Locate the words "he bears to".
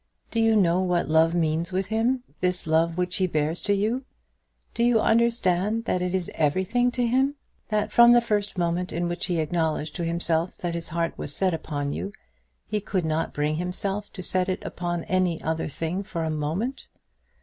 3.17-3.73